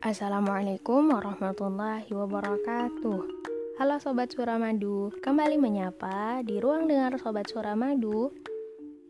Assalamualaikum 0.00 1.12
warahmatullahi 1.12 2.08
wabarakatuh. 2.08 3.20
Halo 3.76 3.96
Sobat 4.00 4.32
Suramadu 4.32 5.12
Kembali 5.20 5.60
menyapa 5.60 6.40
di 6.40 6.56
ruang 6.56 6.88
dengar 6.88 7.20
Sobat 7.20 7.52
Suramadu. 7.52 8.32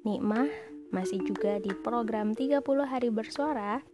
Nikmah 0.02 0.50
masih 0.90 1.22
juga 1.22 1.62
di 1.62 1.70
program 1.86 2.34
30 2.34 2.58
hari 2.90 3.06
bersuara. 3.06 3.86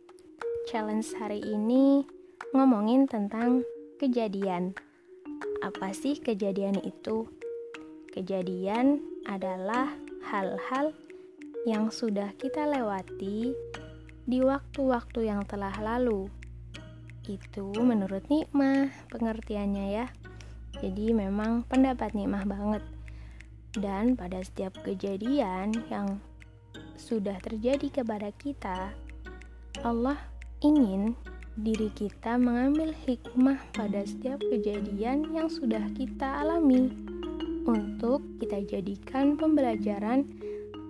Challenge 0.72 1.04
hari 1.20 1.44
ini 1.44 2.08
ngomongin 2.56 3.04
tentang 3.04 3.60
kejadian. 4.00 4.72
Apa 5.60 5.92
sih 5.92 6.16
kejadian 6.16 6.80
itu? 6.80 7.28
Kejadian 8.08 9.04
adalah 9.28 9.92
hal-hal 10.32 10.96
yang 11.68 11.92
sudah 11.92 12.32
kita 12.40 12.64
lewati 12.64 13.52
di 14.24 14.38
waktu-waktu 14.40 15.28
yang 15.28 15.44
telah 15.44 15.76
lalu 15.76 16.32
itu 17.26 17.66
menurut 17.74 18.22
nikmah 18.30 18.94
pengertiannya 19.10 19.86
ya. 19.90 20.06
Jadi 20.78 21.10
memang 21.10 21.66
pendapat 21.66 22.14
nikmah 22.14 22.46
banget. 22.46 22.82
Dan 23.76 24.14
pada 24.16 24.40
setiap 24.40 24.72
kejadian 24.86 25.74
yang 25.90 26.22
sudah 26.96 27.36
terjadi 27.42 28.02
kepada 28.02 28.32
kita, 28.40 28.94
Allah 29.84 30.16
ingin 30.64 31.12
diri 31.56 31.88
kita 31.92 32.36
mengambil 32.36 32.92
hikmah 33.04 33.60
pada 33.72 34.04
setiap 34.04 34.40
kejadian 34.52 35.24
yang 35.32 35.48
sudah 35.48 35.84
kita 35.96 36.44
alami 36.44 36.92
untuk 37.64 38.20
kita 38.38 38.60
jadikan 38.68 39.40
pembelajaran 39.40 40.28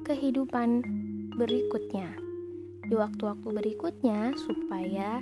kehidupan 0.02 0.82
berikutnya 1.38 2.25
di 2.86 2.94
waktu-waktu 2.94 3.48
berikutnya 3.50 4.32
supaya 4.38 5.20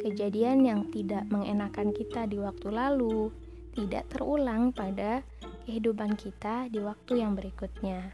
kejadian 0.00 0.64
yang 0.64 0.80
tidak 0.88 1.28
mengenakan 1.28 1.92
kita 1.92 2.24
di 2.26 2.40
waktu 2.40 2.68
lalu 2.72 3.28
tidak 3.72 4.08
terulang 4.12 4.72
pada 4.72 5.24
kehidupan 5.64 6.16
kita 6.16 6.68
di 6.68 6.80
waktu 6.80 7.24
yang 7.24 7.32
berikutnya. 7.32 8.12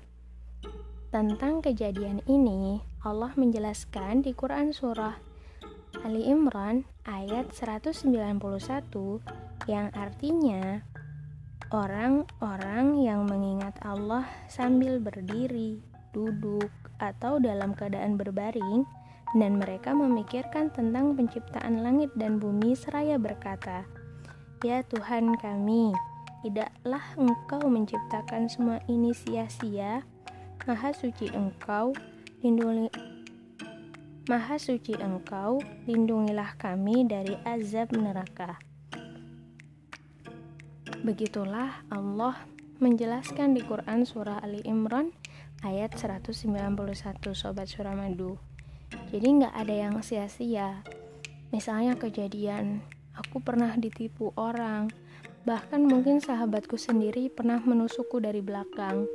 Tentang 1.08 1.64
kejadian 1.64 2.20
ini, 2.28 2.84
Allah 3.00 3.32
menjelaskan 3.32 4.20
di 4.20 4.36
Quran 4.36 4.76
Surah 4.76 5.16
Ali 6.04 6.28
Imran 6.28 6.84
ayat 7.08 7.48
191 7.56 8.36
yang 9.66 9.88
artinya 9.96 10.84
orang-orang 11.72 13.00
yang 13.00 13.24
mengingat 13.24 13.76
Allah 13.80 14.28
sambil 14.52 15.00
berdiri, 15.00 15.80
duduk, 16.18 16.66
atau 16.98 17.38
dalam 17.38 17.78
keadaan 17.78 18.18
berbaring 18.18 18.82
dan 19.38 19.60
mereka 19.60 19.94
memikirkan 19.94 20.72
tentang 20.74 21.14
penciptaan 21.14 21.84
langit 21.84 22.10
dan 22.18 22.42
bumi 22.42 22.74
seraya 22.74 23.20
berkata, 23.20 23.86
"Ya 24.66 24.82
Tuhan 24.82 25.38
kami, 25.38 25.94
tidaklah 26.42 27.04
Engkau 27.14 27.62
menciptakan 27.70 28.50
semua 28.50 28.82
ini 28.90 29.14
sia-sia. 29.14 30.02
Maha 30.66 30.92
suci 30.92 31.30
Engkau, 31.32 31.94
lindungi 32.42 32.90
Maha 34.28 34.60
suci 34.60 34.92
Engkau, 34.98 35.60
lindungilah 35.88 36.56
kami 36.58 37.04
dari 37.06 37.36
azab 37.46 37.92
neraka." 37.94 38.58
Begitulah 41.04 41.84
Allah 41.94 42.48
menjelaskan 42.82 43.54
di 43.54 43.62
Quran 43.62 44.02
surah 44.02 44.42
Ali 44.42 44.64
Imran 44.66 45.14
ayat 45.66 45.94
191 45.98 46.78
Sobat 47.34 47.66
Suramadu. 47.66 48.38
Jadi 49.10 49.42
nggak 49.42 49.54
ada 49.54 49.74
yang 49.74 49.94
sia-sia. 50.04 50.86
Misalnya 51.50 51.96
kejadian, 51.96 52.84
aku 53.16 53.40
pernah 53.40 53.74
ditipu 53.74 54.30
orang, 54.36 54.92
bahkan 55.48 55.82
mungkin 55.82 56.20
sahabatku 56.20 56.76
sendiri 56.76 57.32
pernah 57.32 57.58
menusukku 57.58 58.20
dari 58.20 58.44
belakang. 58.44 59.08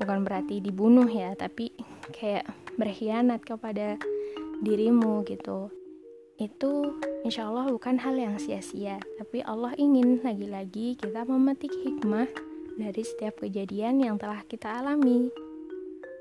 Bukan 0.00 0.24
berarti 0.24 0.64
dibunuh 0.64 1.06
ya, 1.06 1.36
tapi 1.36 1.76
kayak 2.16 2.48
berkhianat 2.80 3.44
kepada 3.44 4.00
dirimu 4.64 5.22
gitu. 5.28 5.68
Itu 6.40 6.96
insya 7.20 7.52
Allah 7.52 7.68
bukan 7.68 8.00
hal 8.00 8.16
yang 8.16 8.40
sia-sia, 8.40 8.96
tapi 9.20 9.44
Allah 9.44 9.76
ingin 9.76 10.24
lagi-lagi 10.24 10.96
kita 10.96 11.28
memetik 11.28 11.70
hikmah 11.84 12.26
dari 12.80 13.02
setiap 13.04 13.44
kejadian 13.44 14.00
yang 14.00 14.16
telah 14.16 14.40
kita 14.48 14.80
alami 14.80 15.28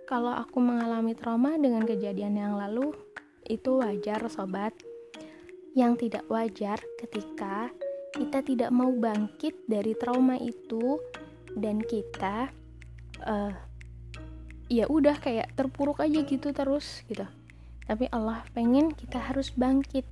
kalau 0.09 0.33
aku 0.33 0.57
mengalami 0.57 1.13
trauma 1.13 1.53
dengan 1.61 1.85
kejadian 1.85 2.33
yang 2.33 2.57
lalu, 2.57 2.97
itu 3.45 3.77
wajar, 3.77 4.25
sobat. 4.25 4.73
Yang 5.77 6.09
tidak 6.09 6.25
wajar 6.33 6.81
ketika 6.97 7.69
kita 8.17 8.41
tidak 8.41 8.73
mau 8.73 8.89
bangkit 8.89 9.53
dari 9.69 9.93
trauma 9.93 10.33
itu 10.41 10.97
dan 11.53 11.77
kita 11.77 12.49
uh, 13.21 13.53
ya 14.65 14.89
udah 14.89 15.13
kayak 15.21 15.53
terpuruk 15.53 16.01
aja 16.01 16.25
gitu 16.25 16.49
terus 16.57 17.05
gitu. 17.05 17.29
Tapi 17.85 18.09
Allah 18.09 18.41
pengen 18.57 18.97
kita 18.97 19.21
harus 19.21 19.53
bangkit 19.53 20.09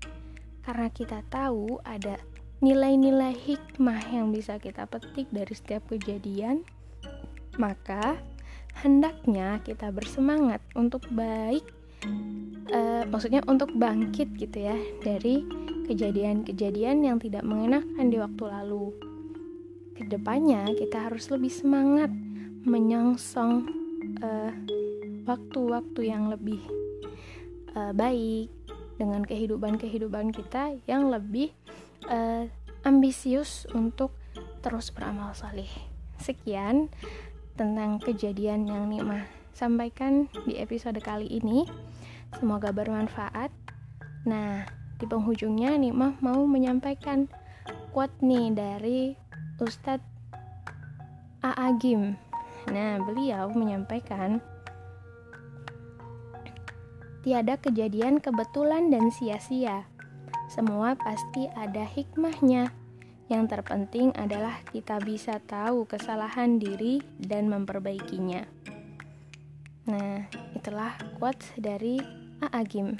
karena 0.61 0.93
kita 0.93 1.25
tahu 1.33 1.81
ada 1.81 2.21
nilai-nilai 2.61 3.33
hikmah 3.33 4.13
yang 4.13 4.29
bisa 4.29 4.61
kita 4.61 4.85
petik 4.85 5.25
dari 5.33 5.57
setiap 5.57 5.89
kejadian. 5.89 6.61
Maka 7.57 8.36
hendaknya 8.81 9.57
kita 9.65 9.89
bersemangat 9.89 10.61
untuk 10.77 11.05
baik 11.09 11.65
uh, 12.69 13.03
maksudnya 13.09 13.41
untuk 13.49 13.73
bangkit 13.73 14.37
gitu 14.37 14.69
ya 14.69 14.77
dari 15.01 15.41
kejadian-kejadian 15.87 17.07
yang 17.07 17.17
tidak 17.17 17.41
mengenakan 17.47 18.05
di 18.11 18.17
waktu 18.19 18.43
lalu 18.43 18.93
ke 19.97 20.03
depannya 20.05 20.67
kita 20.77 21.09
harus 21.09 21.31
lebih 21.33 21.49
semangat 21.49 22.11
menyongsong 22.67 23.65
uh, 24.21 24.51
waktu-waktu 25.25 26.01
yang 26.05 26.29
lebih 26.29 26.61
uh, 27.73 27.95
baik 27.95 28.51
dengan 28.97 29.25
kehidupan-kehidupan 29.25 30.33
kita 30.33 30.77
yang 30.85 31.09
lebih 31.09 31.53
uh, 32.09 32.45
ambisius 32.85 33.65
untuk 33.73 34.13
terus 34.61 34.89
beramal 34.89 35.33
saleh. 35.33 35.69
Sekian 36.17 36.89
tentang 37.57 37.97
kejadian 37.97 38.69
yang 38.69 38.85
Nikmah 38.85 39.25
sampaikan 39.57 40.29
di 40.45 40.61
episode 40.61 41.01
kali 41.01 41.25
ini. 41.25 41.65
Semoga 42.37 42.69
bermanfaat. 42.69 43.49
Nah, 44.29 44.69
di 45.01 45.09
penghujungnya 45.09 45.73
Nikmah 45.81 46.21
mau 46.21 46.45
menyampaikan 46.45 47.25
quote 47.89 48.13
nih 48.21 48.53
dari 48.53 48.99
Ustadz 49.57 50.05
Aagim. 51.41 52.13
Nah, 52.69 53.01
beliau 53.01 53.49
menyampaikan 53.51 54.37
Tiada 57.27 57.59
kejadian 57.59 58.23
kebetulan 58.23 58.87
dan 58.87 59.11
sia-sia. 59.11 59.83
Semua 60.47 60.95
pasti 60.95 61.51
ada 61.59 61.83
hikmahnya. 61.83 62.71
Yang 63.27 63.59
terpenting 63.59 64.15
adalah 64.15 64.63
kita 64.71 65.03
bisa 65.03 65.43
tahu 65.43 65.83
kesalahan 65.83 66.59
diri 66.59 67.03
dan 67.19 67.51
memperbaikinya. 67.51 68.47
Nah, 69.87 70.27
itulah 70.55 70.95
quotes 71.19 71.51
dari 71.59 71.99
Aagim. 72.39 72.95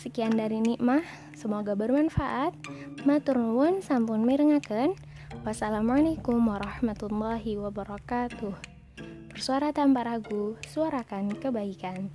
Sekian 0.00 0.32
dari 0.32 0.64
Nikmah, 0.64 1.04
semoga 1.36 1.76
bermanfaat. 1.76 2.56
Matur 3.04 3.36
nuwun 3.36 3.84
sampun 3.84 4.24
mirengaken. 4.24 4.96
Wassalamualaikum 5.44 6.40
warahmatullahi 6.40 7.60
wabarakatuh. 7.60 8.56
Bersuara 9.28 9.76
tanpa 9.76 10.08
ragu, 10.08 10.56
suarakan 10.68 11.36
kebaikan. 11.36 12.08